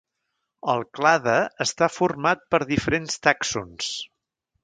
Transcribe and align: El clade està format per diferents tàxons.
El 0.71 0.79
clade 0.99 1.35
està 1.65 1.89
format 1.97 2.43
per 2.55 2.61
diferents 2.73 3.23
tàxons. 3.27 3.93